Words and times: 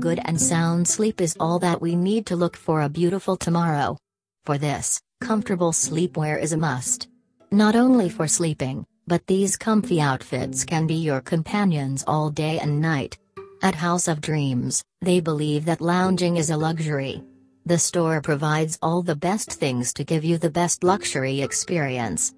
good 0.00 0.20
and 0.24 0.40
sound 0.40 0.88
sleep 0.88 1.20
is 1.20 1.36
all 1.38 1.58
that 1.58 1.80
we 1.80 1.94
need 1.94 2.26
to 2.26 2.36
look 2.36 2.56
for 2.56 2.82
a 2.82 2.88
beautiful 2.88 3.36
tomorrow. 3.36 3.96
For 4.44 4.58
this, 4.58 5.00
comfortable 5.20 5.72
sleepwear 5.72 6.40
is 6.40 6.52
a 6.52 6.56
must. 6.56 7.08
Not 7.52 7.76
only 7.76 8.08
for 8.08 8.26
sleeping, 8.26 8.86
but 9.06 9.26
these 9.26 9.56
comfy 9.56 10.00
outfits 10.00 10.64
can 10.64 10.86
be 10.86 10.94
your 10.94 11.20
companions 11.20 12.02
all 12.06 12.30
day 12.30 12.58
and 12.58 12.80
night. 12.80 13.18
At 13.62 13.74
House 13.74 14.08
of 14.08 14.20
Dreams, 14.20 14.82
they 15.02 15.20
believe 15.20 15.66
that 15.66 15.80
lounging 15.82 16.38
is 16.38 16.50
a 16.50 16.56
luxury. 16.56 17.22
The 17.66 17.78
store 17.78 18.22
provides 18.22 18.78
all 18.80 19.02
the 19.02 19.16
best 19.16 19.52
things 19.52 19.92
to 19.94 20.04
give 20.04 20.24
you 20.24 20.38
the 20.38 20.50
best 20.50 20.82
luxury 20.82 21.42
experience. 21.42 22.34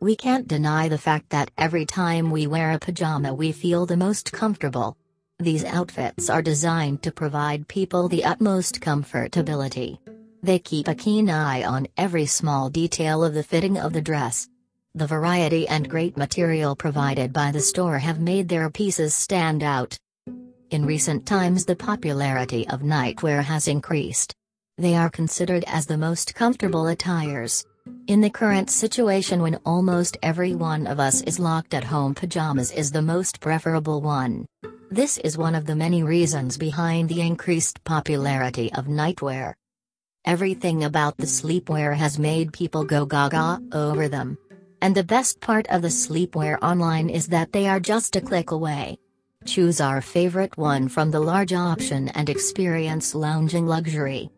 We 0.00 0.16
can't 0.16 0.46
deny 0.46 0.88
the 0.88 0.98
fact 0.98 1.30
that 1.30 1.50
every 1.56 1.86
time 1.86 2.30
we 2.30 2.46
wear 2.46 2.72
a 2.72 2.78
pajama 2.78 3.32
we 3.32 3.52
feel 3.52 3.86
the 3.86 3.96
most 3.96 4.32
comfortable. 4.32 4.96
These 5.40 5.64
outfits 5.64 6.28
are 6.28 6.42
designed 6.42 7.02
to 7.02 7.10
provide 7.10 7.66
people 7.66 8.08
the 8.08 8.24
utmost 8.24 8.82
comfortability. 8.82 9.98
They 10.42 10.58
keep 10.58 10.86
a 10.86 10.94
keen 10.94 11.30
eye 11.30 11.64
on 11.64 11.86
every 11.96 12.26
small 12.26 12.68
detail 12.68 13.24
of 13.24 13.32
the 13.32 13.42
fitting 13.42 13.78
of 13.78 13.94
the 13.94 14.02
dress. 14.02 14.50
The 14.94 15.06
variety 15.06 15.66
and 15.66 15.88
great 15.88 16.18
material 16.18 16.76
provided 16.76 17.32
by 17.32 17.52
the 17.52 17.60
store 17.60 17.96
have 17.98 18.20
made 18.20 18.50
their 18.50 18.68
pieces 18.68 19.14
stand 19.14 19.62
out. 19.62 19.98
In 20.68 20.84
recent 20.84 21.24
times 21.24 21.64
the 21.64 21.74
popularity 21.74 22.68
of 22.68 22.82
nightwear 22.82 23.42
has 23.42 23.66
increased. 23.66 24.34
They 24.76 24.94
are 24.94 25.08
considered 25.08 25.64
as 25.66 25.86
the 25.86 25.96
most 25.96 26.34
comfortable 26.34 26.88
attires. 26.88 27.64
In 28.08 28.20
the 28.20 28.28
current 28.28 28.68
situation 28.68 29.40
when 29.40 29.58
almost 29.64 30.18
every 30.22 30.54
one 30.54 30.86
of 30.86 31.00
us 31.00 31.22
is 31.22 31.38
locked 31.38 31.72
at 31.72 31.84
home 31.84 32.14
pajamas 32.14 32.72
is 32.72 32.92
the 32.92 33.00
most 33.00 33.40
preferable 33.40 34.02
one. 34.02 34.46
This 34.92 35.18
is 35.18 35.38
one 35.38 35.54
of 35.54 35.66
the 35.66 35.76
many 35.76 36.02
reasons 36.02 36.58
behind 36.58 37.08
the 37.08 37.20
increased 37.20 37.84
popularity 37.84 38.72
of 38.72 38.86
nightwear. 38.86 39.54
Everything 40.24 40.82
about 40.82 41.16
the 41.16 41.26
sleepwear 41.26 41.94
has 41.94 42.18
made 42.18 42.52
people 42.52 42.82
go 42.82 43.06
gaga 43.06 43.60
over 43.70 44.08
them. 44.08 44.36
And 44.82 44.92
the 44.92 45.04
best 45.04 45.40
part 45.40 45.68
of 45.68 45.82
the 45.82 45.88
sleepwear 45.90 46.58
online 46.60 47.08
is 47.08 47.28
that 47.28 47.52
they 47.52 47.68
are 47.68 47.78
just 47.78 48.16
a 48.16 48.20
click 48.20 48.50
away. 48.50 48.98
Choose 49.44 49.80
our 49.80 50.00
favorite 50.00 50.58
one 50.58 50.88
from 50.88 51.12
the 51.12 51.20
large 51.20 51.52
option 51.52 52.08
and 52.08 52.28
experience 52.28 53.14
lounging 53.14 53.68
luxury. 53.68 54.28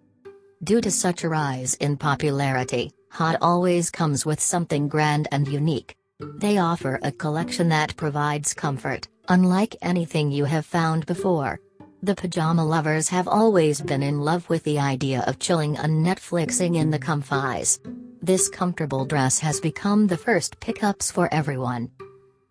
Due 0.65 0.83
to 0.83 0.91
such 0.91 1.25
a 1.25 1.31
rise 1.31 1.77
in 1.77 1.97
popularity, 1.97 2.93
Hod 3.11 3.39
always 3.41 3.91
comes 3.91 4.27
with 4.27 4.39
something 4.39 4.87
grand 4.87 5.29
and 5.33 5.49
unique. 5.49 5.97
They 6.37 6.59
offer 6.59 6.99
a 7.03 7.13
collection 7.13 7.69
that 7.71 7.97
provides 7.97 8.55
comfort, 8.55 9.09
unlike 9.29 9.77
anything 9.83 10.31
you 10.31 10.45
have 10.45 10.67
found 10.67 11.07
before. 11.07 11.61
The 12.03 12.15
pajama 12.15 12.65
lovers 12.65 13.09
have 13.11 13.29
always 13.29 13.81
been 13.81 14.03
in 14.03 14.21
love 14.21 14.49
with 14.49 14.65
the 14.65 14.79
idea 14.79 15.23
of 15.27 15.39
chilling 15.39 15.77
and 15.77 16.05
Netflixing 16.05 16.77
in 16.77 16.91
the 16.91 16.99
comfies. 16.99 17.79
This 18.21 18.49
comfortable 18.49 19.05
dress 19.05 19.39
has 19.39 19.61
become 19.61 20.07
the 20.07 20.17
first 20.17 20.59
pickups 20.61 21.11
for 21.11 21.33
everyone. 21.33 21.91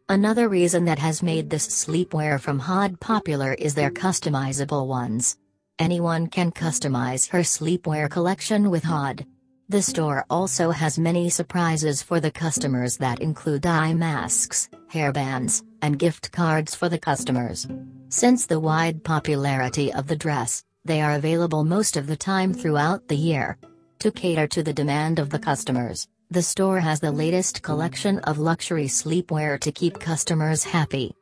Another 0.09 0.49
reason 0.49 0.85
that 0.85 0.99
has 0.99 1.23
made 1.23 1.49
this 1.49 1.67
sleepwear 1.67 2.39
from 2.39 2.59
Hod 2.59 2.99
popular 2.99 3.53
is 3.53 3.75
their 3.75 3.91
customizable 3.91 4.87
ones. 4.87 5.37
Anyone 5.79 6.27
can 6.27 6.51
customize 6.51 7.29
her 7.29 7.39
sleepwear 7.39 8.09
collection 8.09 8.69
with 8.69 8.83
Hod. 8.83 9.25
The 9.71 9.81
store 9.81 10.25
also 10.29 10.71
has 10.71 10.99
many 10.99 11.29
surprises 11.29 12.01
for 12.03 12.19
the 12.19 12.29
customers 12.29 12.97
that 12.97 13.21
include 13.21 13.65
eye 13.65 13.93
masks, 13.93 14.67
hairbands, 14.91 15.63
and 15.81 15.97
gift 15.97 16.33
cards 16.33 16.75
for 16.75 16.89
the 16.89 16.99
customers. 16.99 17.69
Since 18.09 18.47
the 18.47 18.59
wide 18.59 19.01
popularity 19.01 19.93
of 19.93 20.07
the 20.07 20.15
dress, 20.17 20.65
they 20.83 20.99
are 21.01 21.13
available 21.13 21.63
most 21.63 21.95
of 21.95 22.05
the 22.05 22.17
time 22.17 22.53
throughout 22.53 23.07
the 23.07 23.15
year. 23.15 23.57
To 23.99 24.11
cater 24.11 24.45
to 24.45 24.61
the 24.61 24.73
demand 24.73 25.19
of 25.19 25.29
the 25.29 25.39
customers, 25.39 26.05
the 26.29 26.41
store 26.41 26.81
has 26.81 26.99
the 26.99 27.13
latest 27.13 27.61
collection 27.61 28.19
of 28.25 28.39
luxury 28.39 28.87
sleepwear 28.87 29.57
to 29.61 29.71
keep 29.71 30.01
customers 30.01 30.65
happy. 30.65 31.15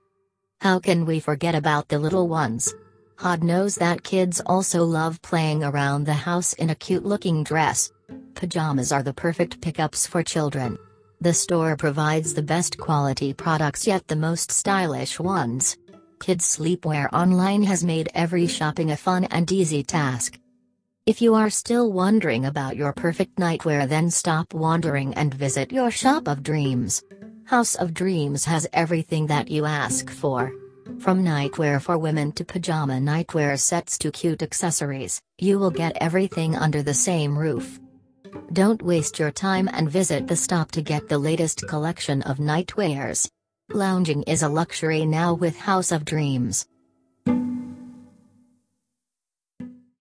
How 0.59 0.79
can 0.79 1.05
we 1.05 1.19
forget 1.19 1.53
about 1.53 1.87
the 1.87 1.99
little 1.99 2.27
ones? 2.27 2.73
Hod 3.19 3.43
knows 3.43 3.75
that 3.75 4.01
kids 4.01 4.41
also 4.43 4.83
love 4.85 5.21
playing 5.21 5.63
around 5.63 6.05
the 6.05 6.13
house 6.13 6.53
in 6.53 6.71
a 6.71 6.75
cute 6.75 7.05
looking 7.05 7.43
dress. 7.43 7.91
Pajamas 8.39 8.93
are 8.93 9.03
the 9.03 9.13
perfect 9.13 9.59
pickups 9.59 10.07
for 10.07 10.23
children. 10.23 10.77
The 11.19 11.33
store 11.33 11.75
provides 11.75 12.33
the 12.33 12.41
best 12.41 12.77
quality 12.77 13.33
products 13.33 13.85
yet 13.85 14.07
the 14.07 14.15
most 14.15 14.49
stylish 14.49 15.19
ones. 15.19 15.75
Kids 16.21 16.45
Sleepwear 16.55 17.09
Online 17.11 17.63
has 17.63 17.83
made 17.83 18.07
every 18.15 18.47
shopping 18.47 18.91
a 18.91 18.95
fun 18.95 19.25
and 19.25 19.51
easy 19.51 19.83
task. 19.83 20.39
If 21.05 21.21
you 21.21 21.35
are 21.35 21.49
still 21.49 21.91
wondering 21.91 22.45
about 22.45 22.77
your 22.77 22.93
perfect 22.93 23.35
nightwear 23.35 23.89
then 23.89 24.09
stop 24.09 24.53
wandering 24.53 25.13
and 25.15 25.33
visit 25.33 25.73
your 25.73 25.91
shop 25.91 26.29
of 26.29 26.41
dreams. 26.41 27.03
House 27.43 27.75
of 27.75 27.93
Dreams 27.93 28.45
has 28.45 28.65
everything 28.71 29.27
that 29.27 29.49
you 29.49 29.65
ask 29.65 30.09
for. 30.09 30.53
From 30.99 31.25
nightwear 31.25 31.81
for 31.81 31.97
women 31.97 32.31
to 32.31 32.45
pajama 32.45 32.99
nightwear 32.99 33.59
sets 33.59 33.97
to 33.97 34.11
cute 34.11 34.41
accessories, 34.41 35.19
you 35.39 35.59
will 35.59 35.71
get 35.71 35.97
everything 35.99 36.55
under 36.55 36.81
the 36.81 36.93
same 36.93 37.37
roof. 37.37 37.81
Don't 38.53 38.81
waste 38.81 39.19
your 39.19 39.31
time 39.31 39.69
and 39.71 39.89
visit 39.89 40.27
the 40.27 40.35
stop 40.35 40.71
to 40.71 40.81
get 40.81 41.07
the 41.07 41.17
latest 41.17 41.67
collection 41.67 42.21
of 42.23 42.37
nightwears. 42.37 43.29
Lounging 43.71 44.23
is 44.23 44.43
a 44.43 44.49
luxury 44.49 45.05
now 45.05 45.33
with 45.33 45.57
House 45.57 45.91
of 45.91 46.05
Dreams. 46.05 46.65